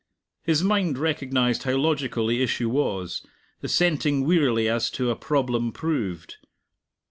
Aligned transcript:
His 0.41 0.63
mind 0.63 0.97
recognized 0.97 1.61
how 1.61 1.75
logical 1.77 2.25
the 2.25 2.41
issue 2.41 2.69
was, 2.71 3.23
assenting 3.61 4.25
wearily 4.25 4.67
as 4.67 4.89
to 4.89 5.11
a 5.11 5.15
problem 5.15 5.71
proved. 5.71 6.37